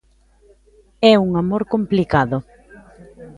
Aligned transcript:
É 1.11 1.13
un 1.25 1.31
amor 1.41 1.63
complicado. 1.73 2.37